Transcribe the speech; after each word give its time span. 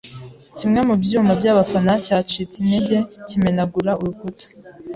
Kimwe 0.57 0.79
mu 0.87 0.93
byuma 1.01 1.31
by'abafana 1.39 1.93
cyacitse 2.05 2.55
intege 2.59 2.97
kimenagura 3.27 3.91
urukuta. 4.01 4.45